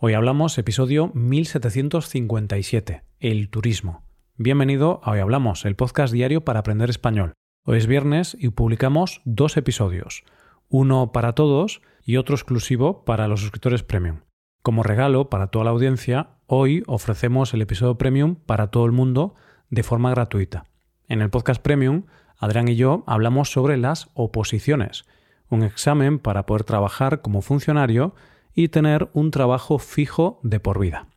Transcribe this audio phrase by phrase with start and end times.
[0.00, 4.04] Hoy hablamos episodio 1757, el turismo.
[4.36, 7.32] Bienvenido a Hoy Hablamos, el podcast diario para aprender español.
[7.64, 10.22] Hoy es viernes y publicamos dos episodios,
[10.68, 14.20] uno para todos y otro exclusivo para los suscriptores premium.
[14.62, 19.34] Como regalo para toda la audiencia, hoy ofrecemos el episodio premium para todo el mundo
[19.68, 20.66] de forma gratuita.
[21.08, 22.04] En el podcast premium,
[22.36, 25.06] Adrián y yo hablamos sobre las oposiciones,
[25.48, 28.14] un examen para poder trabajar como funcionario
[28.54, 31.08] y tener un trabajo fijo de por vida.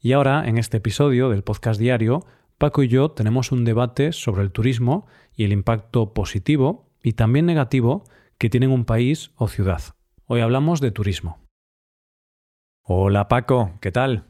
[0.00, 2.24] Y ahora, en este episodio del podcast diario,
[2.58, 7.46] Paco y yo tenemos un debate sobre el turismo y el impacto positivo y también
[7.46, 8.04] negativo
[8.38, 9.82] que tiene un país o ciudad.
[10.26, 11.38] Hoy hablamos de turismo.
[12.82, 14.24] Hola Paco, ¿qué tal?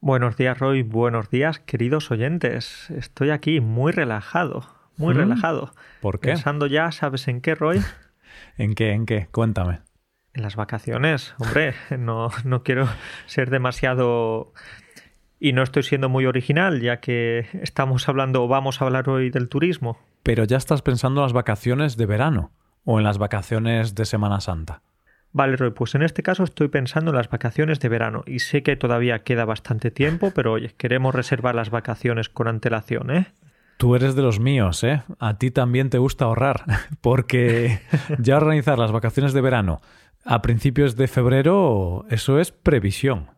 [0.00, 2.90] Buenos días Roy, buenos días queridos oyentes.
[2.90, 5.18] Estoy aquí muy relajado, muy ¿Mm?
[5.18, 5.72] relajado.
[6.02, 6.30] ¿Por qué?
[6.30, 7.80] Pensando ya, ¿sabes en qué Roy?
[8.58, 8.92] ¿En qué?
[8.92, 9.28] ¿En qué?
[9.30, 9.80] Cuéntame.
[10.34, 12.88] En las vacaciones, hombre, no, no quiero
[13.26, 14.52] ser demasiado...
[15.40, 19.30] Y no estoy siendo muy original, ya que estamos hablando o vamos a hablar hoy
[19.30, 19.98] del turismo.
[20.22, 22.52] Pero ya estás pensando en las vacaciones de verano
[22.84, 24.80] o en las vacaciones de Semana Santa.
[25.32, 28.62] Vale, Roy, pues en este caso estoy pensando en las vacaciones de verano y sé
[28.62, 33.26] que todavía queda bastante tiempo, pero oye, queremos reservar las vacaciones con antelación, ¿eh?
[33.76, 35.02] Tú eres de los míos, ¿eh?
[35.18, 36.64] A ti también te gusta ahorrar,
[37.00, 37.80] porque
[38.20, 39.80] ya organizar las vacaciones de verano
[40.24, 43.30] a principios de febrero, eso es previsión.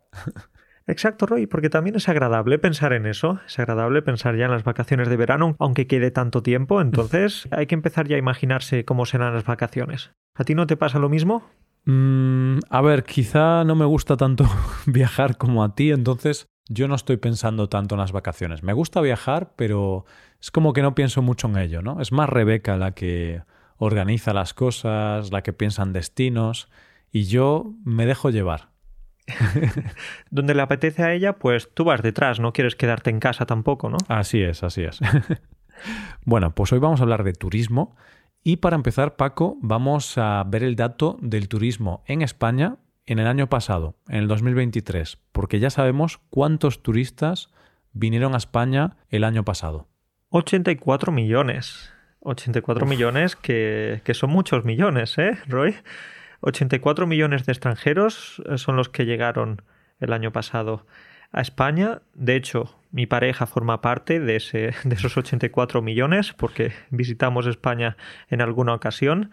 [0.88, 4.62] Exacto, Roy, porque también es agradable pensar en eso, es agradable pensar ya en las
[4.62, 9.04] vacaciones de verano, aunque quede tanto tiempo, entonces hay que empezar ya a imaginarse cómo
[9.04, 10.12] serán las vacaciones.
[10.36, 11.42] ¿A ti no te pasa lo mismo?
[11.86, 14.44] Mm, a ver, quizá no me gusta tanto
[14.86, 18.62] viajar como a ti, entonces yo no estoy pensando tanto en las vacaciones.
[18.62, 20.04] Me gusta viajar, pero
[20.40, 22.00] es como que no pienso mucho en ello, ¿no?
[22.00, 23.42] Es más Rebeca la que
[23.78, 26.68] organiza las cosas, la que piensa en destinos,
[27.10, 28.70] y yo me dejo llevar.
[30.30, 33.90] Donde le apetece a ella, pues tú vas detrás, no quieres quedarte en casa tampoco,
[33.90, 33.98] ¿no?
[34.08, 35.00] Así es, así es.
[36.24, 37.96] bueno, pues hoy vamos a hablar de turismo
[38.42, 43.26] y para empezar, Paco, vamos a ver el dato del turismo en España en el
[43.26, 47.50] año pasado, en el 2023, porque ya sabemos cuántos turistas
[47.92, 49.88] vinieron a España el año pasado.
[50.30, 51.92] 84 millones.
[52.26, 52.90] 84 Uf.
[52.90, 55.76] millones que, que son muchos millones, ¿eh, Roy?
[56.40, 59.62] 84 millones de extranjeros son los que llegaron
[60.00, 60.86] el año pasado
[61.32, 62.02] a España.
[62.14, 67.96] De hecho, mi pareja forma parte de, ese, de esos 84 millones porque visitamos España
[68.28, 69.30] en alguna ocasión.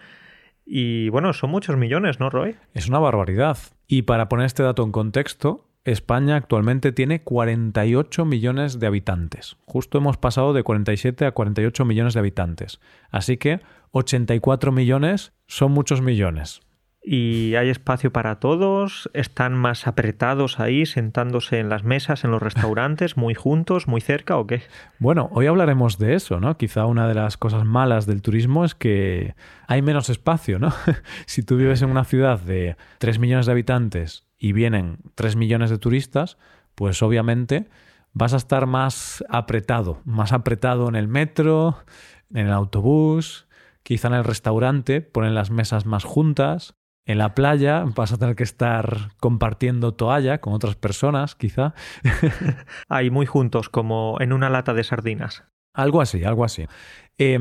[0.66, 2.56] Y bueno, son muchos millones, ¿no, Roy?
[2.74, 3.58] Es una barbaridad.
[3.88, 9.58] Y para poner este dato en contexto, España actualmente tiene 48 millones de habitantes.
[9.66, 12.80] Justo hemos pasado de 47 a 48 millones de habitantes.
[13.12, 13.60] Así que
[13.92, 16.62] 84 millones son muchos millones
[17.04, 22.42] y hay espacio para todos, están más apretados ahí, sentándose en las mesas, en los
[22.42, 24.62] restaurantes, muy juntos, muy cerca o qué?
[25.00, 26.58] Bueno, hoy hablaremos de eso, ¿no?
[26.58, 29.36] Quizá una de las cosas malas del turismo es que
[29.68, 30.74] hay menos espacio, ¿no?
[31.26, 35.70] si tú vives en una ciudad de 3 millones de habitantes y vienen 3 millones
[35.70, 36.38] de turistas,
[36.76, 37.70] pues obviamente
[38.12, 41.78] vas a estar más apretado, más apretado en el metro,
[42.34, 43.48] en el autobús,
[43.84, 48.36] quizá en el restaurante, ponen las mesas más juntas, en la playa vas a tener
[48.36, 51.74] que estar compartiendo toalla con otras personas, quizá.
[52.90, 55.46] Ahí muy juntos, como en una lata de sardinas.
[55.74, 56.66] Algo así, algo así.
[57.18, 57.40] Eh,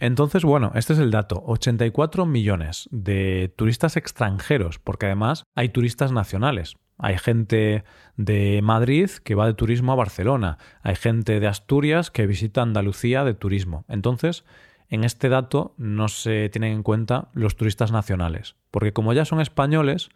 [0.00, 1.42] entonces, bueno, este es el dato.
[1.46, 6.76] 84 millones de turistas extranjeros, porque además hay turistas nacionales.
[6.98, 7.84] Hay gente
[8.16, 10.58] de Madrid que va de turismo a Barcelona.
[10.82, 13.86] Hay gente de Asturias que visita Andalucía de turismo.
[13.88, 14.44] Entonces,
[14.90, 19.40] en este dato no se tienen en cuenta los turistas nacionales, porque como ya son
[19.40, 20.10] españoles,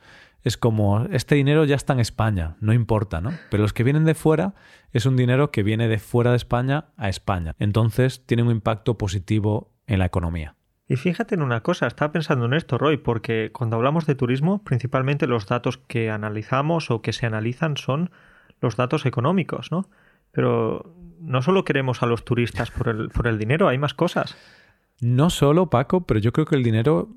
[0.44, 3.32] es como este dinero ya está en España, no importa, ¿no?
[3.50, 4.54] Pero los que vienen de fuera
[4.92, 7.56] es un dinero que viene de fuera de España a España.
[7.58, 10.54] Entonces tiene un impacto positivo en la economía.
[10.86, 14.62] Y fíjate en una cosa, estaba pensando en esto, Roy, porque cuando hablamos de turismo,
[14.62, 18.10] principalmente los datos que analizamos o que se analizan son
[18.60, 19.88] los datos económicos, ¿no?
[20.30, 24.36] Pero no solo queremos a los turistas por el, por el dinero, hay más cosas.
[25.00, 27.08] No solo, Paco, pero yo creo que el dinero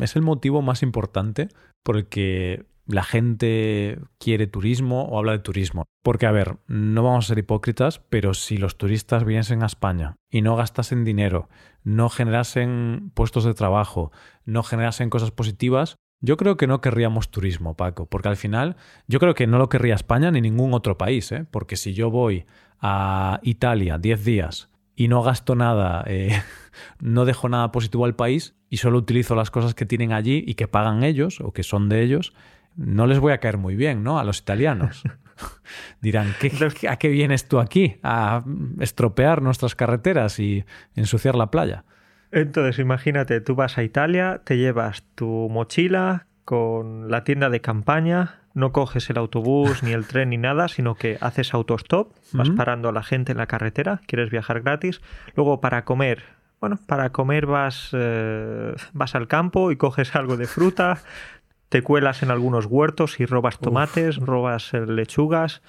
[0.00, 1.48] es el motivo más importante
[1.82, 5.84] porque la gente quiere turismo o habla de turismo.
[6.02, 10.16] Porque, a ver, no vamos a ser hipócritas, pero si los turistas viniesen a España
[10.30, 11.48] y no gastasen dinero,
[11.84, 14.10] no generasen puestos de trabajo,
[14.46, 18.76] no generasen cosas positivas, yo creo que no querríamos turismo, Paco, porque al final
[19.06, 21.46] yo creo que no lo querría España ni ningún otro país, ¿eh?
[21.48, 22.46] porque si yo voy
[22.80, 26.42] a Italia 10 días y no gasto nada, eh,
[27.00, 30.54] no dejo nada positivo al país y solo utilizo las cosas que tienen allí y
[30.54, 32.32] que pagan ellos o que son de ellos,
[32.78, 34.18] no les voy a caer muy bien, ¿no?
[34.18, 35.02] A los italianos.
[36.00, 36.34] Dirán,
[36.88, 37.98] ¿a qué vienes tú aquí?
[38.02, 38.44] A
[38.80, 40.64] estropear nuestras carreteras y
[40.94, 41.84] ensuciar la playa.
[42.30, 48.40] Entonces, imagínate, tú vas a Italia, te llevas tu mochila con la tienda de campaña,
[48.54, 52.88] no coges el autobús ni el tren ni nada, sino que haces autostop, vas parando
[52.88, 55.00] a la gente en la carretera, quieres viajar gratis,
[55.36, 56.22] luego para comer,
[56.60, 60.98] bueno, para comer vas, eh, vas al campo y coges algo de fruta,
[61.68, 65.62] te cuelas en algunos huertos y robas tomates, robas eh, lechugas.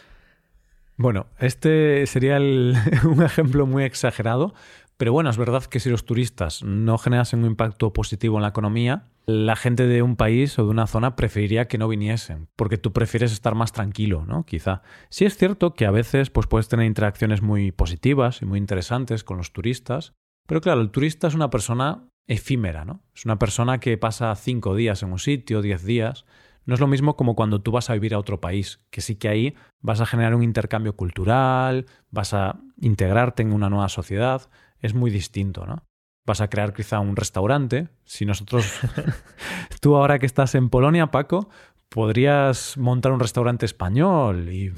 [0.98, 2.38] Bueno, este sería
[3.04, 4.54] un ejemplo muy exagerado,
[4.98, 8.50] pero bueno, es verdad que si los turistas no generasen un impacto positivo en la
[8.50, 12.78] economía, la gente de un país o de una zona preferiría que no viniesen, porque
[12.78, 14.44] tú prefieres estar más tranquilo, ¿no?
[14.44, 14.82] Quizá.
[15.10, 19.24] Sí es cierto que a veces pues, puedes tener interacciones muy positivas y muy interesantes
[19.24, 20.14] con los turistas,
[20.50, 23.04] pero claro, el turista es una persona efímera, ¿no?
[23.16, 26.26] Es una persona que pasa cinco días en un sitio, diez días.
[26.66, 29.16] No es lo mismo como cuando tú vas a vivir a otro país, que sí
[29.16, 34.50] que ahí vas a generar un intercambio cultural, vas a integrarte en una nueva sociedad
[34.80, 35.86] es muy distinto, ¿no?
[36.26, 37.90] Vas a crear quizá un restaurante.
[38.06, 38.80] Si nosotros,
[39.82, 41.50] tú ahora que estás en Polonia, Paco,
[41.90, 44.74] podrías montar un restaurante español y,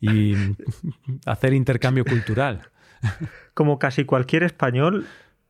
[0.00, 0.34] y
[1.26, 2.70] hacer intercambio cultural.
[3.54, 5.06] Como casi cualquier español,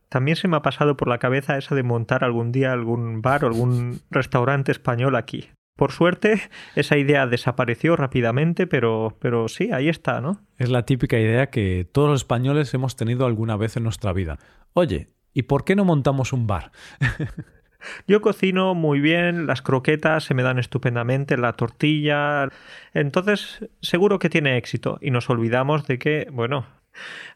[0.09, 3.45] también se me ha pasado por la cabeza eso de montar algún día algún bar
[3.45, 5.49] o algún restaurante español aquí.
[5.77, 6.41] Por suerte,
[6.75, 10.41] esa idea desapareció rápidamente, pero, pero sí, ahí está, ¿no?
[10.57, 14.37] Es la típica idea que todos los españoles hemos tenido alguna vez en nuestra vida.
[14.73, 16.71] Oye, ¿y por qué no montamos un bar?
[18.07, 22.49] Yo cocino muy bien, las croquetas se me dan estupendamente, la tortilla.
[22.93, 24.99] Entonces, seguro que tiene éxito.
[25.01, 26.65] Y nos olvidamos de que, bueno,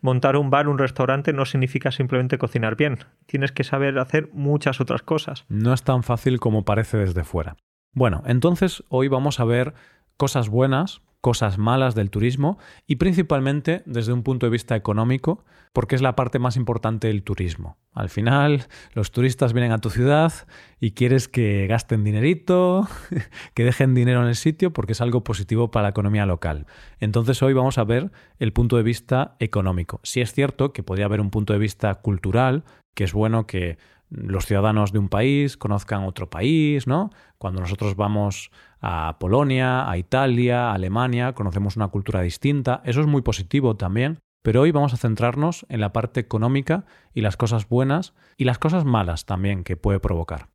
[0.01, 2.99] montar un bar, un restaurante no significa simplemente cocinar bien.
[3.25, 5.45] Tienes que saber hacer muchas otras cosas.
[5.49, 7.55] No es tan fácil como parece desde fuera.
[7.93, 9.73] Bueno, entonces hoy vamos a ver
[10.17, 15.95] cosas buenas, cosas malas del turismo y principalmente desde un punto de vista económico, porque
[15.95, 17.77] es la parte más importante del turismo.
[17.93, 20.31] Al final, los turistas vienen a tu ciudad
[20.79, 22.87] y quieres que gasten dinerito,
[23.55, 26.67] que dejen dinero en el sitio porque es algo positivo para la economía local.
[26.99, 29.99] Entonces hoy vamos a ver el punto de vista económico.
[30.03, 33.79] Si es cierto que podría haber un punto de vista cultural, que es bueno que
[34.09, 37.09] los ciudadanos de un país conozcan otro país, ¿no?
[37.37, 38.51] Cuando nosotros vamos
[38.87, 42.83] a Polonia, a Italia, a Alemania, conocemos una cultura distinta.
[42.85, 44.19] Eso es muy positivo también.
[44.43, 48.59] Pero hoy vamos a centrarnos en la parte económica y las cosas buenas y las
[48.59, 50.49] cosas malas también que puede provocar.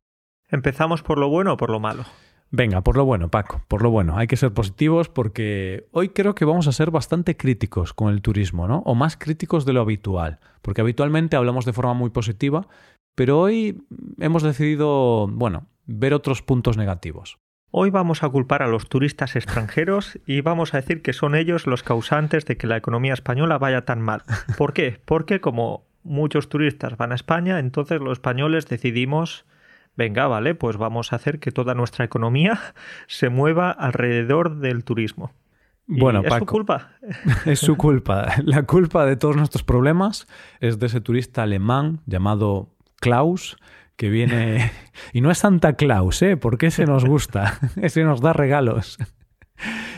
[0.49, 2.05] ¿Empezamos por lo bueno o por lo malo?
[2.51, 4.17] Venga, por lo bueno, Paco, por lo bueno.
[4.17, 8.21] Hay que ser positivos porque hoy creo que vamos a ser bastante críticos con el
[8.21, 8.79] turismo, ¿no?
[8.85, 12.67] O más críticos de lo habitual, porque habitualmente hablamos de forma muy positiva,
[13.13, 13.85] pero hoy
[14.19, 17.37] hemos decidido, bueno, ver otros puntos negativos.
[17.73, 21.67] Hoy vamos a culpar a los turistas extranjeros y vamos a decir que son ellos
[21.67, 24.23] los causantes de que la economía española vaya tan mal.
[24.57, 24.99] ¿Por qué?
[25.05, 29.45] Porque como muchos turistas van a España, entonces los españoles decidimos,
[29.95, 32.59] venga, vale, pues vamos a hacer que toda nuestra economía
[33.07, 35.31] se mueva alrededor del turismo.
[35.87, 36.89] Bueno, es su culpa.
[37.45, 38.33] Es su culpa.
[38.43, 40.27] La culpa de todos nuestros problemas
[40.59, 42.67] es de ese turista alemán llamado
[42.99, 43.57] Klaus,
[43.95, 44.71] que viene...
[45.13, 46.37] Y no es Santa Claus, ¿eh?
[46.37, 48.97] Porque ese nos gusta, ese nos da regalos.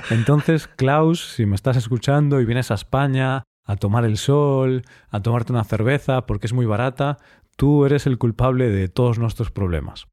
[0.10, 5.22] Entonces, Klaus, si me estás escuchando y vienes a España a tomar el sol, a
[5.22, 7.18] tomarte una cerveza porque es muy barata,
[7.56, 10.08] tú eres el culpable de todos nuestros problemas.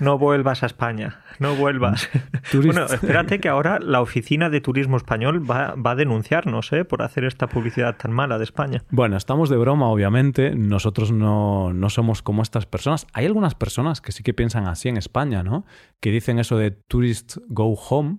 [0.00, 2.08] No vuelvas a España, no vuelvas.
[2.54, 6.84] Bueno, espérate que ahora la Oficina de Turismo Español va, va, a denunciarnos ¿eh?
[6.84, 8.84] por hacer esta publicidad tan mala de España.
[8.90, 10.54] Bueno, estamos de broma, obviamente.
[10.54, 13.06] Nosotros no, no somos como estas personas.
[13.12, 15.66] Hay algunas personas que sí que piensan así en España, ¿no?
[16.00, 18.18] Que dicen eso de tourist go home.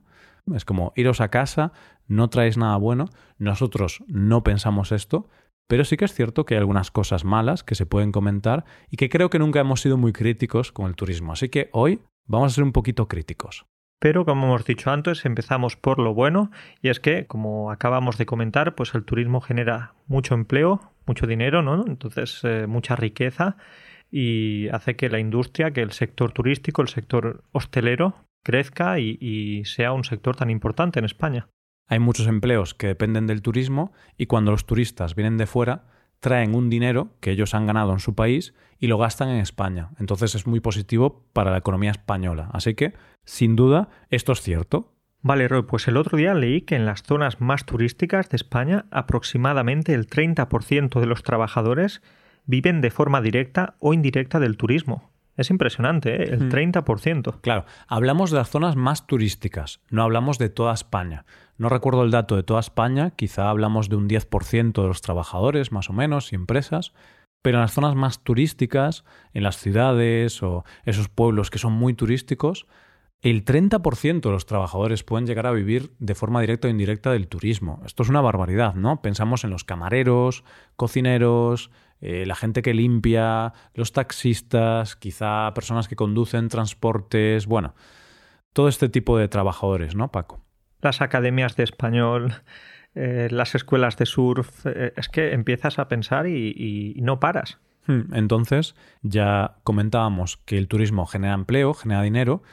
[0.53, 1.71] Es como iros a casa,
[2.07, 3.05] no traéis nada bueno.
[3.37, 5.29] Nosotros no pensamos esto.
[5.67, 8.97] Pero sí que es cierto que hay algunas cosas malas que se pueden comentar y
[8.97, 11.33] que creo que nunca hemos sido muy críticos con el turismo.
[11.33, 13.65] Así que hoy vamos a ser un poquito críticos.
[13.99, 18.27] Pero como hemos dicho antes, empezamos por lo bueno y es que, como acabamos de
[18.27, 21.83] comentar, pues el turismo genera mucho empleo, mucho dinero, ¿no?
[21.85, 23.57] Entonces, eh, mucha riqueza
[24.11, 29.91] y hace que la industria, que el sector turístico, el sector hostelero crezca y sea
[29.91, 31.49] un sector tan importante en España.
[31.87, 35.85] Hay muchos empleos que dependen del turismo y cuando los turistas vienen de fuera,
[36.19, 39.89] traen un dinero que ellos han ganado en su país y lo gastan en España.
[39.99, 42.49] Entonces es muy positivo para la economía española.
[42.51, 44.93] Así que, sin duda, esto es cierto.
[45.21, 48.85] Vale, Roy, pues el otro día leí que en las zonas más turísticas de España
[48.91, 52.01] aproximadamente el 30% de los trabajadores
[52.45, 55.11] viven de forma directa o indirecta del turismo.
[55.37, 56.33] Es impresionante, ¿eh?
[56.33, 57.35] el 30%.
[57.35, 57.39] Hmm.
[57.39, 61.25] Claro, hablamos de las zonas más turísticas, no hablamos de toda España.
[61.57, 65.71] No recuerdo el dato de toda España, quizá hablamos de un 10% de los trabajadores,
[65.71, 66.93] más o menos, y empresas,
[67.41, 71.93] pero en las zonas más turísticas, en las ciudades o esos pueblos que son muy
[71.93, 72.67] turísticos,
[73.21, 77.27] el 30% de los trabajadores pueden llegar a vivir de forma directa o indirecta del
[77.27, 77.81] turismo.
[77.85, 79.01] Esto es una barbaridad, ¿no?
[79.01, 80.43] Pensamos en los camareros,
[80.75, 87.73] cocineros, eh, la gente que limpia, los taxistas, quizá personas que conducen transportes, bueno,
[88.53, 90.43] todo este tipo de trabajadores, ¿no, Paco?
[90.81, 92.35] Las academias de español,
[92.93, 97.57] eh, las escuelas de surf, eh, es que empiezas a pensar y no paras.
[97.87, 102.43] Hmm, entonces, ya comentábamos que el turismo genera empleo, genera dinero,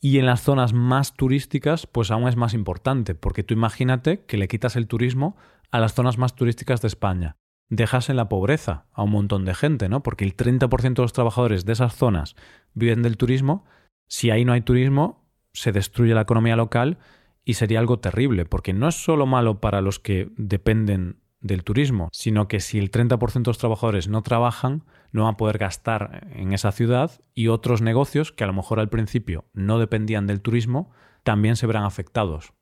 [0.00, 4.38] y en las zonas más turísticas, pues aún es más importante, porque tú imagínate que
[4.38, 5.36] le quitas el turismo
[5.70, 7.36] a las zonas más turísticas de España.
[7.68, 10.02] Dejas en la pobreza a un montón de gente, ¿no?
[10.02, 12.34] Porque el 30% de los trabajadores de esas zonas
[12.74, 13.64] viven del turismo.
[14.08, 16.98] Si ahí no hay turismo, se destruye la economía local
[17.44, 22.08] y sería algo terrible, porque no es solo malo para los que dependen del turismo,
[22.12, 26.28] sino que si el 30% de los trabajadores no trabajan, no van a poder gastar
[26.34, 30.40] en esa ciudad y otros negocios que a lo mejor al principio no dependían del
[30.40, 30.90] turismo
[31.22, 32.52] también se verán afectados.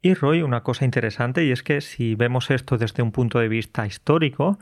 [0.00, 3.48] Y Roy, una cosa interesante y es que si vemos esto desde un punto de
[3.48, 4.58] vista histórico,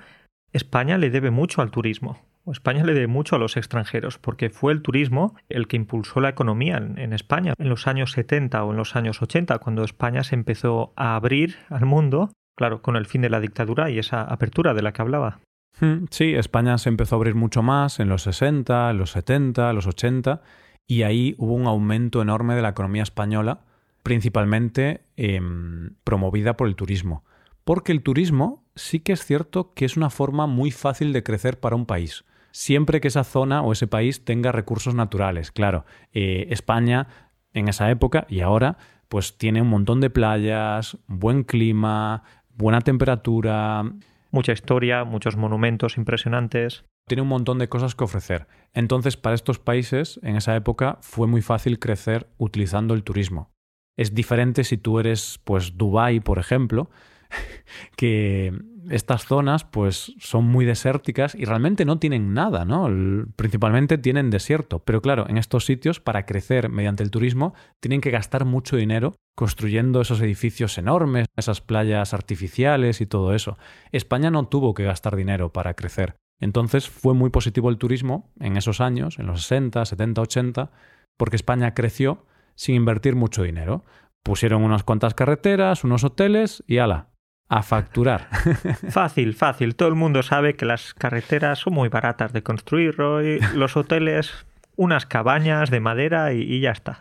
[0.52, 2.18] España le debe mucho al turismo.
[2.50, 6.28] España le debe mucho a los extranjeros, porque fue el turismo el que impulsó la
[6.28, 7.54] economía en, en, España.
[7.59, 11.56] En los años 70 o en los años 80, cuando España se empezó a abrir
[11.68, 15.02] al mundo, Claro, con el fin de la dictadura y esa apertura de la que
[15.02, 15.40] hablaba.
[15.78, 19.70] Hmm, sí, España se empezó a abrir mucho más en los 60, en los 70,
[19.70, 20.40] en los 80,
[20.86, 23.60] y ahí hubo un aumento enorme de la economía española,
[24.02, 27.25] principalmente em, promovida por el turismo.
[27.64, 31.60] Porque el turismo sí que es cierto que es una forma muy fácil de crecer
[31.60, 32.25] para un país.
[32.52, 35.50] Siempre que esa zona o ese país tenga recursos naturales.
[35.50, 35.84] Claro,
[36.14, 37.08] eh, España
[37.52, 42.22] en esa época y ahora pues tiene un montón de playas, buen clima,
[42.56, 43.84] buena temperatura.
[44.30, 46.84] Mucha historia, muchos monumentos impresionantes.
[47.08, 48.46] Tiene un montón de cosas que ofrecer.
[48.75, 53.50] Entonces, para estos países, en esa época, fue muy fácil crecer utilizando el turismo.
[53.96, 56.90] Es diferente si tú eres, pues, Dubái, por ejemplo,
[57.97, 58.52] que
[58.90, 62.88] estas zonas pues son muy desérticas y realmente no tienen nada, ¿no?
[63.37, 68.11] Principalmente tienen desierto, pero claro, en estos sitios para crecer mediante el turismo tienen que
[68.11, 73.59] gastar mucho dinero construyendo esos edificios enormes, esas playas artificiales y todo eso.
[73.92, 76.16] España no tuvo que gastar dinero para crecer.
[76.40, 80.71] Entonces fue muy positivo el turismo en esos años, en los 60, 70, 80,
[81.16, 83.85] porque España creció sin invertir mucho dinero.
[84.23, 87.11] Pusieron unas cuantas carreteras, unos hoteles y ala,
[87.48, 88.28] a facturar.
[88.90, 89.76] Fácil, fácil.
[89.76, 93.38] Todo el mundo sabe que las carreteras son muy baratas de construir, Roy.
[93.54, 96.98] Los hoteles, unas cabañas de madera y, ya está.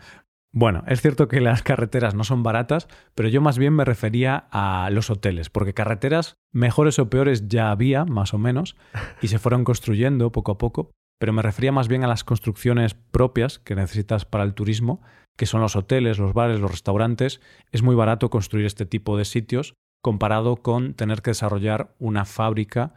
[0.52, 4.46] Bueno, es cierto que las carreteras no son baratas, pero yo más bien me refería
[4.50, 8.76] a los hoteles, porque carreteras mejores o peores ya había, más o menos,
[9.20, 12.94] y se fueron construyendo poco a poco, pero me refería más bien a las construcciones
[12.94, 15.02] propias que necesitas para el turismo,
[15.36, 17.42] que son los hoteles, los bares, los restaurantes.
[17.70, 19.74] Es muy barato construir este tipo de sitios
[20.06, 22.94] comparado con tener que desarrollar una fábrica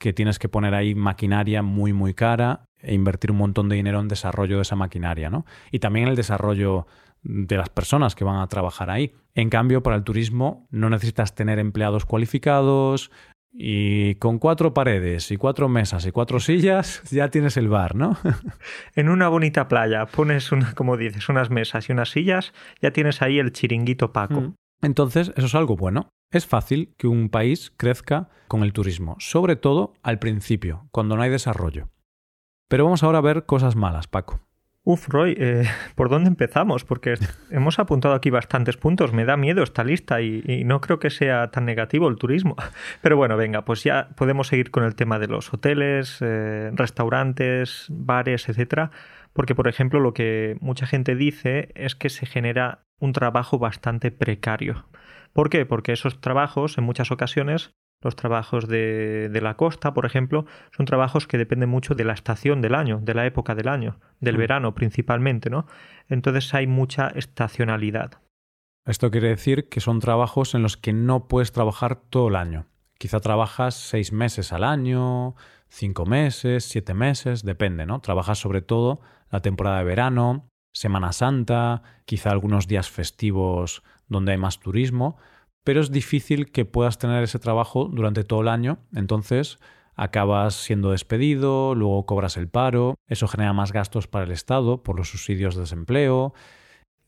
[0.00, 4.00] que tienes que poner ahí maquinaria muy muy cara e invertir un montón de dinero
[4.00, 5.44] en desarrollo de esa maquinaria, ¿no?
[5.70, 6.86] Y también el desarrollo
[7.22, 9.12] de las personas que van a trabajar ahí.
[9.34, 13.10] En cambio, para el turismo no necesitas tener empleados cualificados
[13.52, 18.16] y con cuatro paredes y cuatro mesas y cuatro sillas ya tienes el bar, ¿no?
[18.96, 23.20] en una bonita playa pones, una, como dices, unas mesas y unas sillas, ya tienes
[23.20, 24.40] ahí el chiringuito Paco.
[24.40, 24.54] Mm.
[24.82, 26.10] Entonces, eso es algo bueno.
[26.30, 31.22] Es fácil que un país crezca con el turismo, sobre todo al principio, cuando no
[31.22, 31.88] hay desarrollo.
[32.68, 34.40] Pero vamos ahora a ver cosas malas, Paco.
[34.88, 35.64] Uf, Roy, eh,
[35.96, 36.84] ¿por dónde empezamos?
[36.84, 37.14] Porque
[37.50, 39.12] hemos apuntado aquí bastantes puntos.
[39.12, 42.54] Me da miedo esta lista y, no creo que sea tan negativo el turismo.
[43.02, 47.86] Pero bueno, venga, pues ya podemos seguir con el tema de los hoteles, eh, restaurantes,
[47.90, 48.92] bares, etcétera.
[49.32, 54.10] Porque, por ejemplo, lo que mucha gente dice es que se genera un trabajo bastante
[54.10, 54.86] precario.
[55.32, 55.66] ¿Por qué?
[55.66, 60.86] Porque esos trabajos, en muchas ocasiones, los trabajos de, de, la costa, por ejemplo, son
[60.86, 64.36] trabajos que dependen mucho de la estación del año, de la época del año, del
[64.36, 64.38] mm.
[64.38, 65.66] verano principalmente, ¿no?
[66.08, 68.20] Entonces hay mucha estacionalidad.
[68.86, 72.66] Esto quiere decir que son trabajos en los que no puedes trabajar todo el año.
[72.98, 75.34] Quizá trabajas seis meses al año,
[75.68, 78.00] cinco meses, siete meses, depende, ¿no?
[78.00, 79.00] Trabajas sobre todo
[79.30, 85.16] la temporada de verano, Semana Santa, quizá algunos días festivos donde hay más turismo,
[85.64, 89.58] pero es difícil que puedas tener ese trabajo durante todo el año, entonces
[89.94, 94.98] acabas siendo despedido, luego cobras el paro, eso genera más gastos para el Estado por
[94.98, 96.34] los subsidios de desempleo.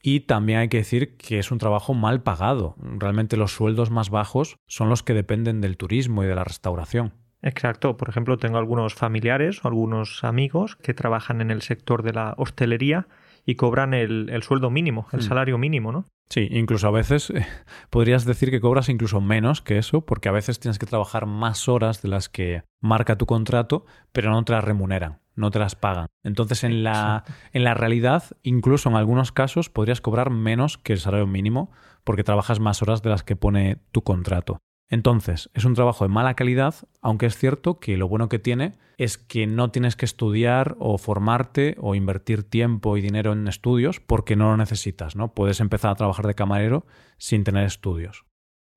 [0.02, 2.74] Y también hay que decir que es un trabajo mal pagado.
[2.80, 7.12] Realmente los sueldos más bajos son los que dependen del turismo y de la restauración.
[7.42, 7.98] Exacto.
[7.98, 12.34] Por ejemplo, tengo algunos familiares o algunos amigos que trabajan en el sector de la
[12.38, 13.08] hostelería
[13.48, 15.22] y cobran el, sueldo mínimo, el hmm.
[15.22, 16.04] salario mínimo, ¿no?
[16.28, 17.46] Sí, incluso a veces eh,
[17.88, 21.66] podrías decir que cobras incluso menos que eso, porque a veces tienes que trabajar más
[21.66, 25.76] horas de las que marca tu contrato, pero no te las remuneran, no te las
[25.76, 26.08] pagan.
[26.24, 27.24] Entonces, en la,
[27.54, 31.72] en la realidad, incluso en algunos casos, podrías cobrar menos que el salario mínimo,
[32.04, 34.58] porque trabajas más horas de las que pone tu contrato.
[34.90, 38.78] Entonces, es un trabajo de mala calidad, aunque es cierto que lo bueno que tiene
[38.96, 44.00] es que no tienes que estudiar o formarte o invertir tiempo y dinero en estudios
[44.00, 45.34] porque no lo necesitas, ¿no?
[45.34, 46.86] Puedes empezar a trabajar de camarero
[47.18, 48.24] sin tener estudios.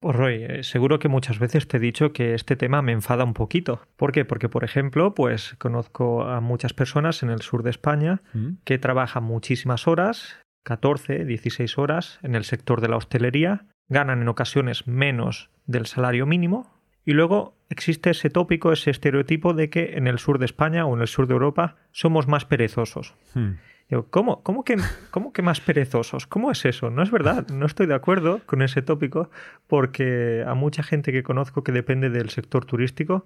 [0.02, 3.24] Pues Roy, eh, seguro que muchas veces te he dicho que este tema me enfada
[3.24, 3.82] un poquito.
[3.98, 4.26] ¿Por qué?
[4.26, 8.64] Porque, por ejemplo, pues conozco a muchas personas en el sur de España mm.
[8.66, 14.28] que trabajan muchísimas horas, 14, 16 horas, en el sector de la hostelería, ganan en
[14.28, 16.72] ocasiones menos del salario mínimo.
[17.04, 20.96] Y luego existe ese tópico, ese estereotipo de que en el sur de España o
[20.96, 23.16] en el sur de Europa somos más perezosos.
[23.34, 23.54] Hmm.
[24.10, 24.78] ¿cómo, cómo, que,
[25.12, 26.28] ¿Cómo que más perezosos?
[26.28, 26.90] ¿Cómo es eso?
[26.90, 29.30] No es verdad, no estoy de acuerdo con ese tópico
[29.68, 33.26] porque a mucha gente que conozco que depende del sector turístico,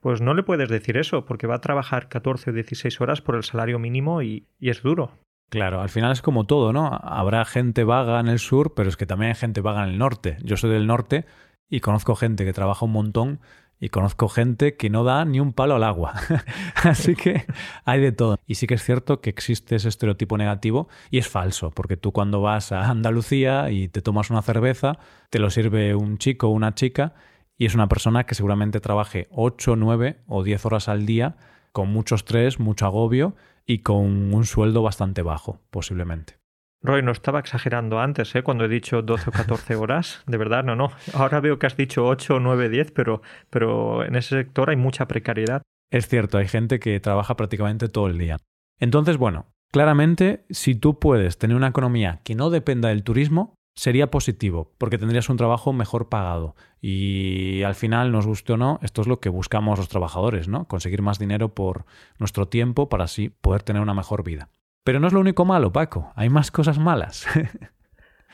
[0.00, 3.34] pues no le puedes decir eso porque va a trabajar 14 o 16 horas por
[3.34, 5.12] el salario mínimo y, y es duro.
[5.48, 6.88] Claro, al final es como todo, ¿no?
[7.02, 9.98] Habrá gente vaga en el sur, pero es que también hay gente vaga en el
[9.98, 10.38] norte.
[10.42, 11.24] Yo soy del norte
[11.68, 13.40] y conozco gente que trabaja un montón
[13.78, 16.14] y conozco gente que no da ni un palo al agua.
[16.82, 17.44] Así que
[17.84, 18.38] hay de todo.
[18.46, 22.12] Y sí que es cierto que existe ese estereotipo negativo y es falso, porque tú
[22.12, 24.98] cuando vas a Andalucía y te tomas una cerveza,
[25.30, 27.14] te lo sirve un chico o una chica
[27.58, 31.36] y es una persona que seguramente trabaje 8, 9 o 10 horas al día
[31.72, 33.36] con mucho estrés, mucho agobio
[33.66, 36.38] y con un sueldo bastante bajo, posiblemente.
[36.82, 38.42] Roy, no estaba exagerando antes, ¿eh?
[38.42, 40.22] cuando he dicho 12 o 14 horas.
[40.26, 40.90] De verdad, no, no.
[41.14, 45.08] Ahora veo que has dicho 8, 9, 10, pero, pero en ese sector hay mucha
[45.08, 45.62] precariedad.
[45.90, 48.38] Es cierto, hay gente que trabaja prácticamente todo el día.
[48.78, 54.10] Entonces, bueno, claramente, si tú puedes tener una economía que no dependa del turismo, sería
[54.10, 56.56] positivo, porque tendrías un trabajo mejor pagado.
[56.80, 60.66] Y al final, nos guste o no, esto es lo que buscamos los trabajadores, ¿no?
[60.66, 61.84] Conseguir más dinero por
[62.18, 64.48] nuestro tiempo para así poder tener una mejor vida.
[64.82, 67.26] Pero no es lo único malo, Paco, hay más cosas malas.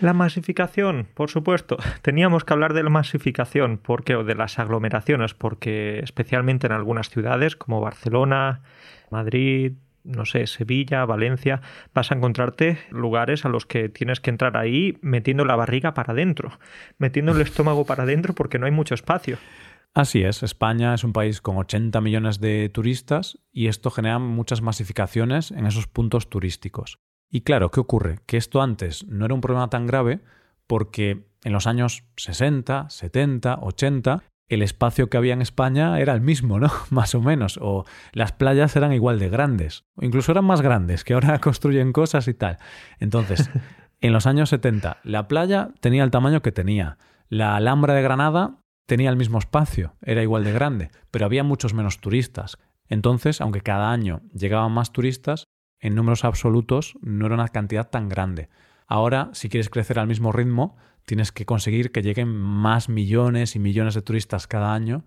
[0.01, 1.77] La masificación, por supuesto.
[2.03, 7.09] Teníamos que hablar de la masificación, porque o de las aglomeraciones, porque especialmente en algunas
[7.11, 8.63] ciudades como Barcelona,
[9.11, 9.75] Madrid,
[10.05, 11.61] no sé, Sevilla, Valencia,
[11.95, 16.13] vas a encontrarte lugares a los que tienes que entrar ahí metiendo la barriga para
[16.13, 16.59] adentro,
[16.99, 19.39] metiendo el estómago para adentro porque no hay mucho espacio.
[19.95, 24.63] Así es, España es un país con 80 millones de turistas y esto genera muchas
[24.63, 26.99] masificaciones en esos puntos turísticos.
[27.31, 28.21] Y claro, ¿qué ocurre?
[28.27, 30.21] Que esto antes no era un problema tan grave
[30.67, 34.23] porque en los años 60, 70, 80
[34.55, 36.71] el espacio que había en España era el mismo, ¿no?
[36.91, 37.59] Más o menos.
[37.61, 39.85] O las playas eran igual de grandes.
[39.97, 42.59] O incluso eran más grandes, que ahora construyen cosas y tal.
[42.99, 43.51] Entonces,
[44.01, 46.99] en los años 70, la playa tenía el tamaño que tenía.
[47.29, 51.73] La Alhambra de Granada tenía el mismo espacio, era igual de grande, pero había muchos
[51.73, 52.59] menos turistas.
[52.89, 55.45] Entonces, aunque cada año llegaban más turistas,
[55.81, 58.51] en números absolutos no era una cantidad tan grande.
[58.87, 63.59] Ahora, si quieres crecer al mismo ritmo, tienes que conseguir que lleguen más millones y
[63.59, 65.05] millones de turistas cada año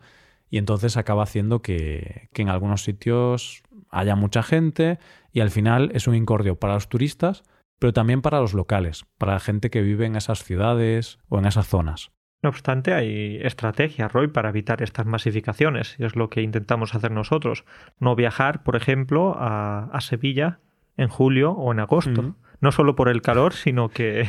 [0.50, 5.00] y entonces acaba haciendo que, en algunos sitios haya mucha gente
[5.32, 7.44] y al final es un incordio para los turistas,
[7.80, 11.46] pero también para los locales, para la gente que vive en esas ciudades o en
[11.46, 12.12] esas zonas.
[12.42, 17.12] No obstante, hay estrategias, Roy, para evitar estas masificaciones, y es lo que intentamos hacer
[17.12, 17.66] nosotros.
[18.00, 20.60] No viajar, por ejemplo, a, Sevilla
[20.96, 24.28] en julio o en agosto no solo por el calor, sino que,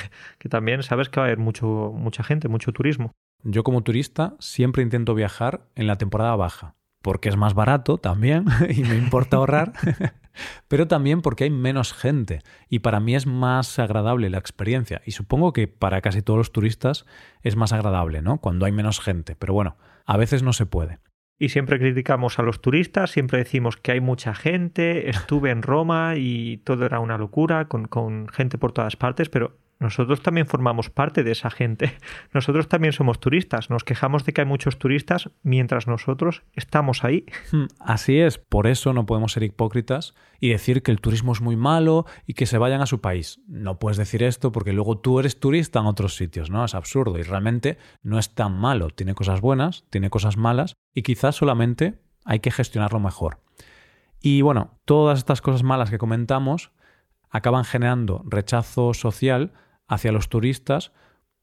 [0.51, 3.13] también sabes que va a haber mucho, mucha gente, mucho turismo.
[3.43, 8.45] Yo como turista siempre intento viajar en la temporada baja, porque es más barato también
[8.69, 9.73] y me importa ahorrar,
[10.69, 15.13] pero también porque hay menos gente y para mí es más agradable la experiencia y
[15.13, 17.07] supongo que para casi todos los turistas
[17.41, 18.39] es más agradable, ¿no?
[18.39, 20.99] Cuando hay menos gente, pero bueno, a veces no se puede
[21.39, 26.15] y siempre criticamos a los turistas, siempre decimos que hay mucha gente, estuve en Roma
[26.17, 30.89] y todo era una locura, con, con gente por todas partes, pero nosotros también formamos
[30.89, 31.93] parte de esa gente.
[32.33, 33.69] Nosotros también somos turistas.
[33.69, 37.27] Nos quejamos de que hay muchos turistas mientras nosotros estamos ahí.
[37.53, 38.39] Hmm, así es.
[38.39, 42.35] Por eso no podemos ser hipócritas y decir que el turismo es muy malo y
[42.35, 43.41] que se vayan a su país.
[43.49, 46.65] No puedes decir esto porque luego tú eres turista en otros sitios, ¿no?
[46.65, 48.89] Es absurdo y realmente no es tan malo.
[48.91, 53.41] Tiene cosas buenas, tiene cosas malas y quizás solamente hay que gestionarlo mejor.
[54.21, 56.73] Y bueno, todas estas cosas malas que comentamos
[57.31, 59.53] acaban generando rechazo social
[59.89, 60.93] hacia los turistas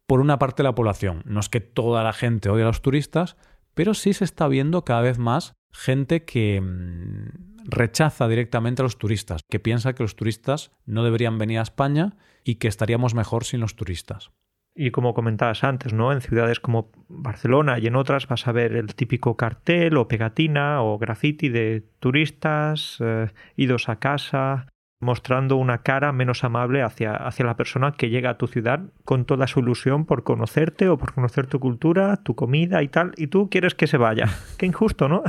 [0.08, 1.24] por una parte de la población.
[1.26, 3.38] No es que toda la gente odie a los turistas,
[3.74, 8.98] pero sí se está viendo cada vez más gente que mm, rechaza directamente a los
[8.98, 13.46] turistas, que piensa que los turistas no deberían venir a España y que estaríamos mejor
[13.46, 14.32] sin los turistas.
[14.76, 16.12] Y como comentabas antes, ¿no?
[16.12, 20.82] En ciudades como Barcelona y en otras vas a ver el típico cartel o pegatina
[20.82, 24.68] o graffiti de turistas eh, idos a casa,
[25.04, 29.26] mostrando una cara menos amable hacia, hacia la persona que llega a tu ciudad con
[29.26, 33.28] toda su ilusión por conocerte o por conocer tu cultura, tu comida y tal, y
[33.28, 34.30] tú quieres que se vaya.
[34.58, 35.24] Qué injusto, ¿no?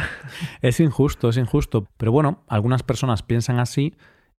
[0.62, 1.88] Es injusto, es injusto.
[1.96, 3.94] Pero bueno, algunas personas piensan así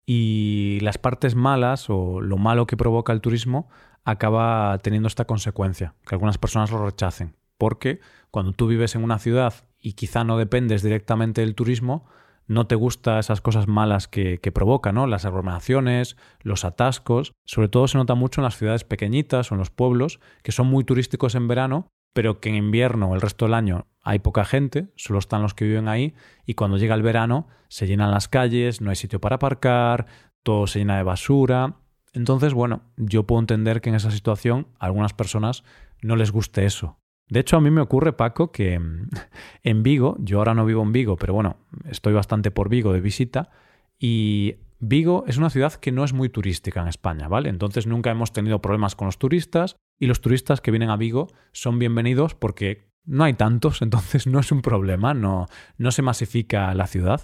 [0.06, 3.68] y las partes malas o lo malo que provoca el turismo
[4.04, 7.36] acaba teniendo esta consecuencia, que algunas personas lo rechacen.
[7.58, 12.06] Porque cuando tú vives en una ciudad y quizá no dependes directamente del turismo,
[12.46, 15.06] no te gustan esas cosas malas que, provoca, ¿no?
[15.06, 17.32] Las aglomeraciones, los atascos.
[17.44, 20.66] Sobre todo se nota mucho en las ciudades pequeñitas o en los pueblos, que son
[20.66, 24.44] muy turísticos en verano, pero que en invierno o el resto del año hay poca
[24.44, 28.28] gente, solo están los que viven ahí, y cuando llega el verano se llenan las
[28.28, 30.06] calles, no hay sitio para aparcar,
[30.42, 31.76] todo se llena de basura.
[32.12, 35.64] Entonces, bueno, yo puedo entender que en esa situación a algunas personas
[36.02, 36.98] no les guste eso.
[37.34, 39.08] De hecho, a mí me ocurre, Paco, que mm,
[39.64, 41.56] en Vigo, yo ahora no vivo en Vigo, pero bueno,
[41.90, 43.50] estoy bastante por Vigo de visita,
[43.98, 47.48] y Vigo es una ciudad que no es muy turística en España, ¿vale?
[47.48, 51.26] Entonces nunca hemos tenido problemas con los turistas, y los turistas que vienen a Vigo
[51.50, 56.72] son bienvenidos porque no hay tantos, entonces no es un problema, no, no se masifica
[56.72, 57.22] la ciudad.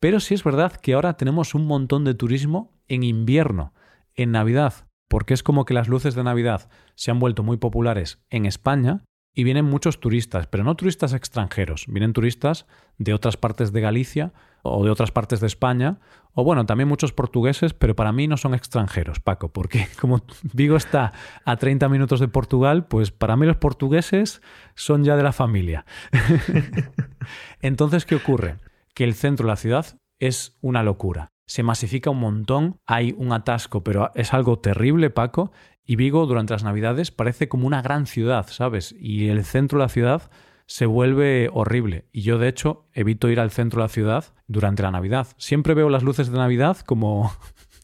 [0.00, 3.74] Pero sí es verdad que ahora tenemos un montón de turismo en invierno,
[4.16, 8.18] en Navidad, porque es como que las luces de Navidad se han vuelto muy populares
[8.28, 9.04] en España
[9.36, 14.32] y vienen muchos turistas, pero no turistas extranjeros, vienen turistas de otras partes de Galicia
[14.62, 16.00] o de otras partes de España,
[16.32, 20.22] o bueno, también muchos portugueses, pero para mí no son extranjeros, Paco, porque como
[20.54, 21.12] Vigo está
[21.44, 24.40] a 30 minutos de Portugal, pues para mí los portugueses
[24.74, 25.84] son ya de la familia.
[27.60, 28.56] Entonces, ¿qué ocurre?
[28.94, 31.28] Que el centro de la ciudad es una locura.
[31.46, 35.52] Se masifica un montón, hay un atasco, pero es algo terrible, Paco,
[35.84, 38.94] y Vigo durante las Navidades parece como una gran ciudad, ¿sabes?
[38.98, 40.30] Y el centro de la ciudad
[40.66, 42.06] se vuelve horrible.
[42.12, 45.28] Y yo, de hecho, evito ir al centro de la ciudad durante la Navidad.
[45.38, 47.32] Siempre veo las luces de Navidad como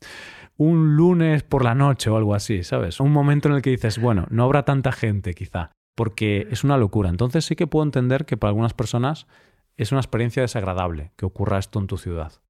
[0.57, 2.98] un lunes por la noche o algo así, ¿sabes?
[2.98, 6.77] Un momento en el que dices, bueno, no habrá tanta gente quizá, porque es una
[6.77, 7.09] locura.
[7.09, 9.29] Entonces sí que puedo entender que para algunas personas
[9.77, 12.41] es una experiencia desagradable que ocurra esto en tu ciudad.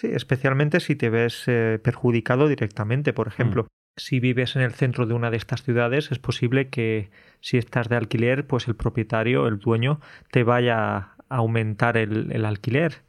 [0.00, 3.64] Sí, especialmente si te ves eh, perjudicado directamente, por ejemplo.
[3.64, 7.10] Mm si vives en el centro de una de estas ciudades, es posible que
[7.40, 13.02] si estás de alquiler, pues el propietario, el dueño, te vaya a aumentar el, alquiler,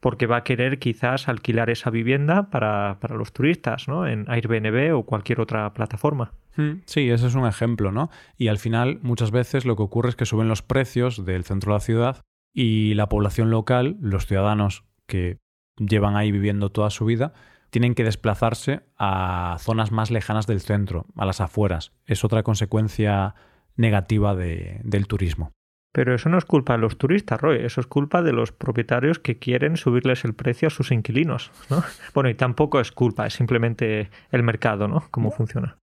[0.00, 4.06] porque va a querer quizás alquilar esa vivienda para, para, los turistas, ¿no?
[4.06, 6.32] En Airbnb o cualquier otra plataforma.
[6.56, 8.10] Hmm, sí, ese es un ejemplo, ¿no?
[8.36, 11.72] Y al final, muchas veces lo que ocurre es que suben los precios del centro
[11.72, 15.38] de la ciudad y la población local, los ciudadanos que
[15.76, 17.32] llevan ahí viviendo toda su vida,
[17.70, 21.92] tienen que desplazarse a zonas más lejanas del centro, a las afueras.
[22.04, 23.34] Es otra consecuencia
[23.76, 25.52] negativa del turismo.
[25.92, 29.18] Pero eso no es culpa de los turistas, Roy, eso es culpa de los propietarios
[29.18, 31.82] que quieren subirles el precio a sus inquilinos, ¿no?
[32.14, 35.04] Bueno, y tampoco es culpa, es simplemente el mercado, ¿no?
[35.10, 35.76] Cómo funciona.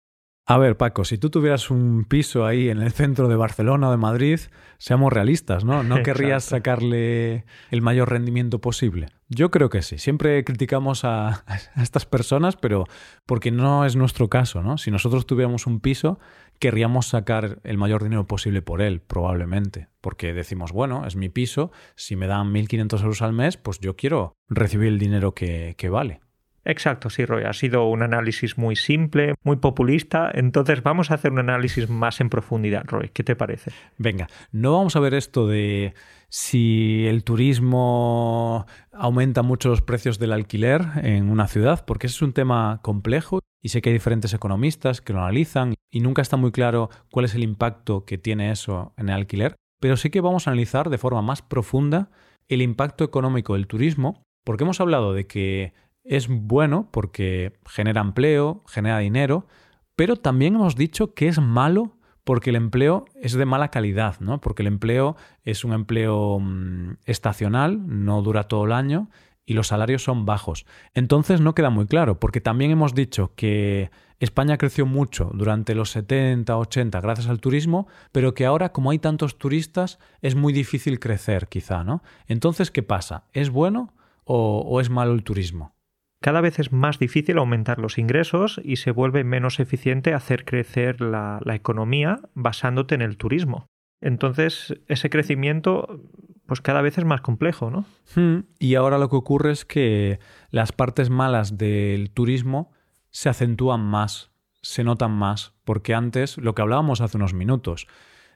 [0.52, 3.92] A ver, Paco, si tú tuvieras un piso ahí en el centro de Barcelona o
[3.92, 4.40] de Madrid,
[4.80, 5.84] seamos realistas, ¿no?
[5.84, 9.10] ¿No querrías sacarle el mayor rendimiento posible?
[9.28, 10.00] Yo creo que sí.
[10.00, 12.86] Siempre criticamos a, a, estas personas, pero
[13.28, 14.80] porque no es nuestro caso, ¿no?
[14.80, 16.18] Si nosotros tuviéramos un piso,
[16.58, 19.90] querríamos sacar el mayor dinero posible por él, probablemente.
[20.02, 23.96] Porque decimos, bueno, es mi piso, si me dan 1.500 euros al mes, pues yo
[23.96, 26.22] quiero recibir el dinero que, que vale.
[26.69, 27.45] Exacto, sí, Roy.
[27.45, 30.29] Ha sido un análisis muy simple, muy populista.
[30.32, 33.10] Entonces vamos a hacer un análisis más en profundidad, Roy.
[33.12, 33.71] ¿Qué te parece?
[33.97, 35.95] Venga, no vamos a ver esto de
[36.29, 42.21] si el turismo aumenta mucho los precios del alquiler en una ciudad, porque ese es
[42.21, 46.38] un tema complejo y sé que hay diferentes economistas que lo analizan y nunca está
[46.38, 49.55] muy claro cuál es el impacto que tiene eso en el alquiler.
[49.79, 52.12] Pero sí que vamos a analizar de forma más profunda
[52.47, 55.73] el impacto económico del turismo, porque hemos hablado de que
[56.10, 59.48] es bueno porque genera empleo, genera dinero,
[59.95, 64.41] pero también hemos dicho que es malo porque el empleo es de mala calidad, ¿no?
[64.41, 69.10] Porque el empleo es un empleo mm, estacional, no dura todo el año
[69.45, 70.65] y los salarios son bajos.
[70.93, 75.91] Entonces no queda muy claro, porque también hemos dicho que España creció mucho durante los
[75.91, 81.00] 70, 80 gracias al turismo, pero que ahora como hay tantos turistas es muy difícil
[81.00, 82.04] crecer quizá, ¿no?
[82.28, 83.26] Entonces, ¿qué pasa?
[83.32, 83.93] ¿Es bueno
[84.24, 85.74] o, es malo el turismo?
[86.21, 90.99] Cada vez es más difícil aumentar los ingresos y se vuelve menos eficiente hacer crecer
[90.99, 93.67] la, economía basándote en el turismo.
[94.01, 96.01] Entonces, ese crecimiento,
[96.45, 97.86] pues cada vez es más complejo, ¿no?
[98.15, 100.19] Hmm, y ahora lo que ocurre es que
[100.51, 102.71] las partes malas del turismo
[103.12, 107.88] se acentúan más, se notan más, porque antes, lo que hablábamos hace unos minutos,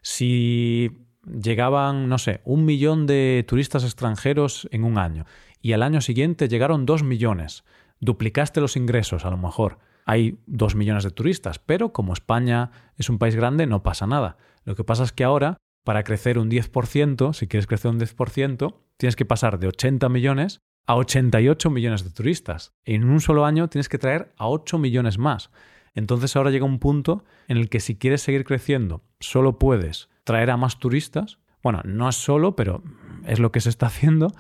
[0.01, 0.91] si
[1.25, 5.25] llegaban, no sé, un millón de turistas extranjeros en un año
[5.63, 7.63] y al año siguiente llegaron dos millones,
[8.01, 9.79] duplicaste los ingresos a lo mejor.
[10.05, 14.35] Hay dos millones de turistas, pero como España es un país grande no pasa nada.
[14.65, 18.75] Lo que pasa es que ahora, para crecer un 10%, si quieres crecer un 10%,
[18.97, 22.73] tienes que pasar de 80 millones a 88 millones de turistas.
[22.83, 25.49] En un solo año tienes que traer a 8 millones más.
[25.95, 30.49] Entonces ahora llega un punto en el que si quieres seguir creciendo, solo puedes traer
[30.51, 31.39] a más turistas.
[31.61, 32.83] Bueno, no es solo, pero
[33.25, 34.33] es lo que se está haciendo.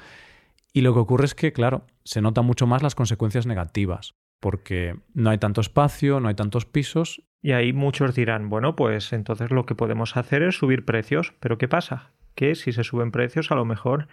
[0.73, 4.95] Y lo que ocurre es que, claro, se notan mucho más las consecuencias negativas, porque
[5.13, 7.21] no hay tanto espacio, no hay tantos pisos.
[7.43, 11.33] Y ahí muchos dirán, bueno, pues entonces lo que podemos hacer es subir precios.
[11.39, 12.11] Pero ¿qué pasa?
[12.33, 14.07] Que si se suben precios, a lo mejor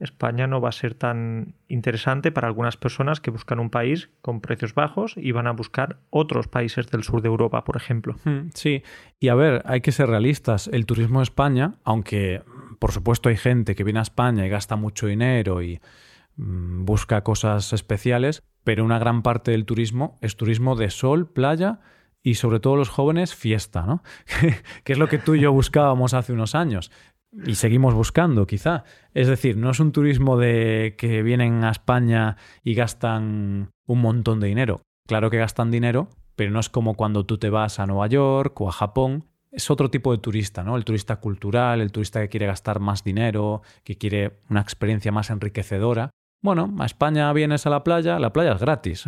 [0.00, 4.40] España no va a ser tan interesante para algunas personas que buscan un país con
[4.40, 8.14] precios bajos y van a buscar otros países del sur de Europa, por ejemplo.
[8.24, 8.82] Hmm, sí,
[9.18, 10.68] y a ver, hay que ser realistas.
[10.72, 12.42] El turismo de España, aunque
[12.78, 15.80] por supuesto hay gente que viene a España y gasta mucho dinero y
[16.36, 21.80] mm, busca cosas especiales, pero una gran parte del turismo es turismo de sol, playa
[22.22, 24.02] y sobre todo los jóvenes fiesta, ¿no?
[24.84, 26.92] que es lo que tú y yo buscábamos hace unos años
[27.32, 28.84] y seguimos buscando, quizá.
[29.14, 34.40] Es decir, no es un turismo de que vienen a España y gastan un montón
[34.40, 34.82] de dinero.
[35.06, 38.60] Claro que gastan dinero, pero no es como cuando tú te vas a Nueva York
[38.60, 39.24] o a Japón.
[39.50, 40.76] Es otro tipo de turista, ¿no?
[40.76, 45.30] El turista cultural, el turista que quiere gastar más dinero, que quiere una experiencia más
[45.30, 46.10] enriquecedora.
[46.42, 49.04] Bueno, a España vienes a la playa, la playa es gratis.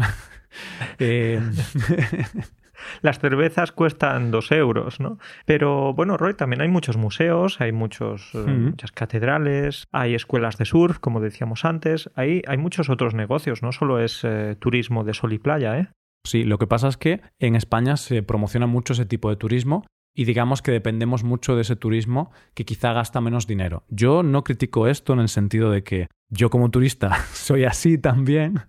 [0.98, 1.40] eh...
[3.02, 5.18] las cervezas cuestan dos euros, ¿no?
[5.46, 10.64] Pero bueno, Roy, también hay muchos museos, hay muchos, eh, muchas catedrales, hay escuelas de
[10.64, 15.14] surf, como decíamos antes, hay, hay muchos otros negocios, no solo es eh, turismo de
[15.14, 15.88] sol y playa, ¿eh?
[16.24, 19.86] Sí, lo que pasa es que en España se promociona mucho ese tipo de turismo
[20.20, 23.84] y digamos que dependemos mucho de ese turismo que quizá gasta menos dinero.
[23.88, 28.60] Yo no critico esto en el sentido de que yo como turista soy así también,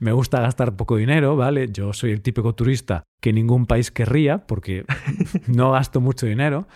[0.00, 1.70] me gusta gastar poco dinero, ¿vale?
[1.70, 4.86] Yo soy el típico turista que ningún país querría porque
[5.46, 6.68] no gasto mucho dinero,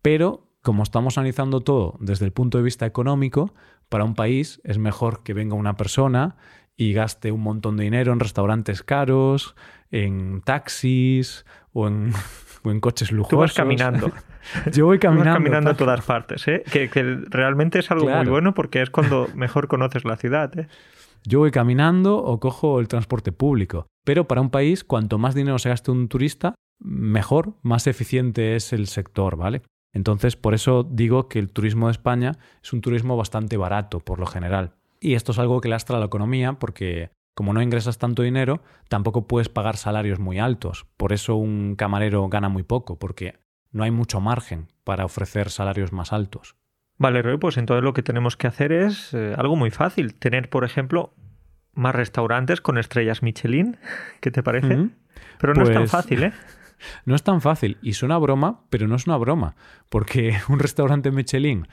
[0.00, 3.52] pero como estamos analizando todo desde el punto de vista económico,
[3.90, 6.36] para un país es mejor que venga una persona
[6.74, 9.54] y gaste un montón de dinero en restaurantes caros,
[9.90, 11.44] en taxis
[11.74, 12.12] o en
[12.64, 13.30] o en coches lujosos.
[13.36, 14.10] Tú vas caminando.
[14.72, 15.30] Yo voy caminando.
[15.30, 16.64] Vas caminando a todas partes, ¿eh?
[16.70, 16.88] Que,
[17.28, 20.68] realmente es algo muy bueno porque es cuando mejor conoces la ciudad, ¿eh?
[21.26, 23.86] Yo voy caminando o cojo el transporte público.
[24.04, 28.74] Pero para un país, cuanto más dinero se gaste un turista, mejor, más eficiente es
[28.74, 29.62] el sector, ¿vale?
[29.94, 32.32] Entonces, por eso digo que el turismo de España
[32.62, 34.74] es un turismo bastante barato, por lo general.
[35.00, 39.26] Y esto es algo que lastra la economía porque como no ingresas tanto dinero, tampoco
[39.26, 40.86] puedes pagar salarios muy altos.
[40.96, 43.40] Por eso un camarero gana muy poco, porque
[43.72, 46.56] no hay mucho margen para ofrecer salarios más altos.
[46.96, 50.14] Vale, Roy, pues entonces lo que tenemos que hacer es eh, algo muy fácil.
[50.14, 51.12] Tener, por ejemplo,
[51.74, 53.78] más restaurantes con estrellas Michelin.
[54.20, 54.90] ¿Qué te parece?
[55.38, 56.32] Pero no es tan pues fácil, ¿eh?
[57.04, 57.78] No es tan fácil.
[57.82, 59.56] Y suena broma, pero no es una broma.
[59.88, 61.66] Porque un restaurante Michelin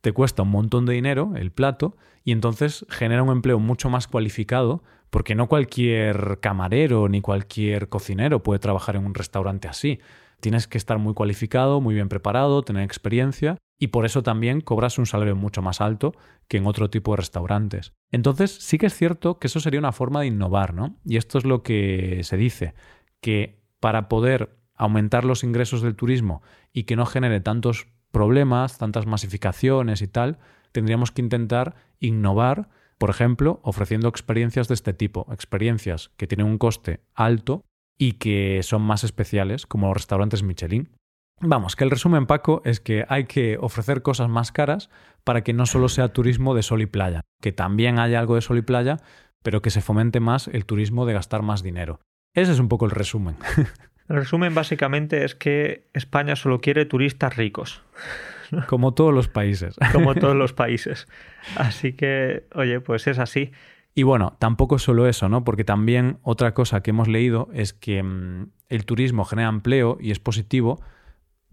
[0.00, 4.06] te cuesta un montón de dinero el plato y entonces genera un empleo mucho más
[4.08, 10.00] cualificado porque no cualquier camarero ni cualquier cocinero puede trabajar en un restaurante así.
[10.40, 14.98] Tienes que estar muy cualificado, muy bien preparado, tener experiencia y por eso también cobras
[14.98, 16.14] un salario mucho más alto
[16.48, 17.92] que en otro tipo de restaurantes.
[18.10, 20.96] Entonces sí que es cierto que eso sería una forma de innovar, ¿no?
[21.04, 22.74] Y esto es lo que se dice,
[23.20, 26.42] que para poder aumentar los ingresos del turismo
[26.72, 30.38] y que no genere tantos problemas, tantas masificaciones y tal,
[30.72, 36.58] tendríamos que intentar innovar por ejemplo, ofreciendo experiencias de este tipo, experiencias que tienen un
[36.58, 37.64] coste alto
[37.98, 40.90] y que son más especiales, como los restaurantes Michelin.
[41.40, 44.88] Vamos, que el resumen, Paco, es que hay que ofrecer cosas más caras
[45.22, 48.40] para que no solo sea turismo de sol y playa, que también haya algo de
[48.40, 48.98] sol y playa,
[49.42, 52.00] pero que se fomente más el turismo de gastar más dinero.
[52.34, 53.36] Ese es un poco el resumen.
[54.08, 57.82] El resumen básicamente es que España solo quiere turistas ricos.
[58.68, 59.76] Como todos los países.
[59.92, 61.06] Como todos los países.
[61.56, 63.52] Así que, oye, pues es así.
[63.94, 65.44] Y bueno, tampoco solo eso, ¿no?
[65.44, 70.10] Porque también otra cosa que hemos leído es que mm, el turismo genera empleo y
[70.10, 70.82] es positivo,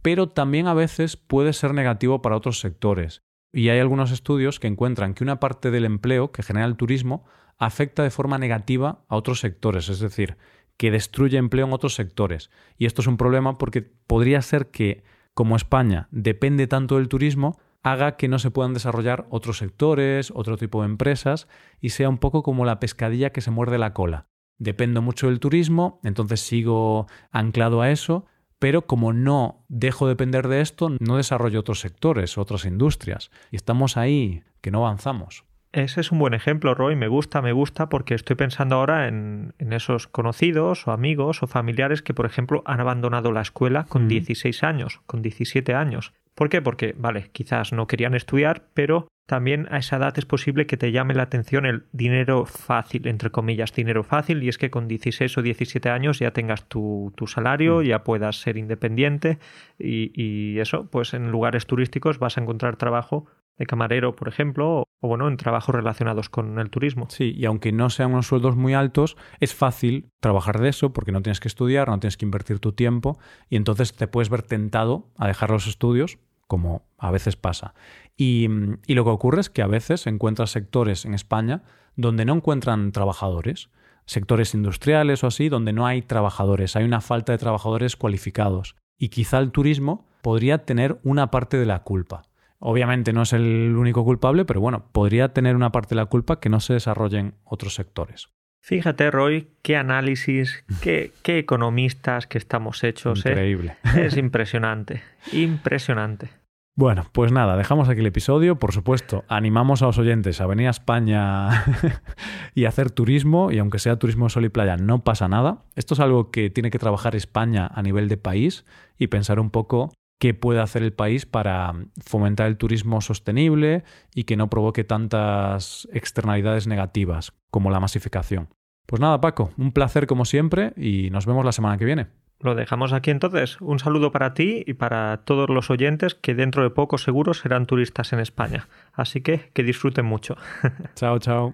[0.02, 3.24] pero también a veces puede ser negativo para otros sectores.
[3.54, 7.24] Y hay algunos estudios que encuentran que una parte del empleo que genera el turismo
[7.58, 10.38] afecta de forma negativa a otros sectores, es decir,
[10.76, 12.50] que destruye empleo en otros sectores.
[12.78, 17.60] Y esto es un problema porque podría ser que, como España depende tanto del turismo,
[17.82, 21.48] haga que no se puedan desarrollar otros sectores, otro tipo de empresas,
[21.82, 24.28] y sea un poco como la pescadilla que se muerde la cola.
[24.58, 28.26] Dependo mucho del turismo, entonces sigo anclado a eso,
[28.60, 33.58] pero como no dejo de depender de esto, no desarrollo otros sectores, otras industrias, y
[33.58, 35.44] estamos ahí, que no avanzamos.
[35.74, 36.96] Ese es un buen ejemplo, Roy.
[36.96, 42.04] Me gusta, me gusta, porque estoy pensando ahora en, esos conocidos o amigos o familiares
[42.04, 46.14] que, por ejemplo, han abandonado la escuela con 16 años, con 17 años.
[46.36, 46.62] ¿Por qué?
[46.62, 50.92] Porque, vale, quizás no querían estudiar, pero también a esa edad es posible que te
[50.92, 55.38] llame la atención el dinero fácil, entre comillas, dinero fácil, y es que con 16
[55.40, 57.84] o 17 años ya tengas tu, salario, mm.
[57.84, 59.40] ya puedas ser independiente
[59.80, 63.26] y, y, eso, pues en lugares turísticos vas a encontrar trabajo
[63.58, 67.08] de camarero, por ejemplo, o bueno, en trabajos relacionados con el turismo.
[67.10, 71.12] Sí, y aunque no sean unos sueldos muy altos, es fácil trabajar de eso porque
[71.12, 74.44] no tienes que estudiar, no tienes que invertir tu tiempo y entonces te puedes ver
[74.44, 77.74] tentado a dejar los estudios, como a veces pasa.
[78.16, 78.48] Y,
[78.88, 81.64] y lo que ocurre es que a veces encuentras sectores en España
[81.96, 83.70] donde no encuentran trabajadores,
[84.06, 88.76] sectores industriales o así, donde no hay trabajadores, hay una falta de trabajadores cualificados.
[88.98, 92.24] Y quizá el turismo podría tener una parte de la culpa.
[92.66, 96.40] Obviamente no es el único culpable, pero bueno, podría tener una parte de la culpa
[96.40, 98.30] que no se desarrollen otros sectores.
[98.62, 103.26] Fíjate, Roy, qué análisis, qué, qué economistas que estamos hechos.
[103.26, 103.32] ¿eh?
[103.32, 103.76] Increíble.
[103.98, 105.02] Es impresionante,
[105.34, 106.30] impresionante.
[106.74, 108.58] Bueno, pues nada, dejamos aquí el episodio.
[108.58, 111.66] Por supuesto, animamos a los oyentes a venir a España
[112.56, 115.66] y hacer turismo, y aunque sea turismo sol y playa, no pasa nada.
[115.76, 118.64] Esto es algo que tiene que trabajar España a nivel de país
[118.98, 119.92] y pensar un poco
[120.24, 123.84] qué puede hacer el país para fomentar el turismo sostenible
[124.16, 128.48] y que no provoque tantas externalidades negativas como la masificación.
[128.86, 132.08] Pues nada, Paco, un placer como siempre y nos vemos la semana que viene.
[132.40, 133.60] Lo dejamos aquí entonces.
[133.60, 137.66] Un saludo para ti y para todos los oyentes que dentro de poco seguro serán
[137.66, 138.70] turistas en España.
[138.94, 140.38] Así que que disfruten mucho.
[140.96, 141.54] Chao, chao.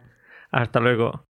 [0.51, 1.28] Hasta luego.